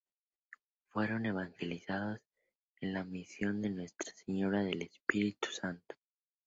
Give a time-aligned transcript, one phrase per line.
[0.89, 2.19] Fueron evangelizados
[2.79, 5.93] en la misión de Nuestra señora del Espíritu Santo.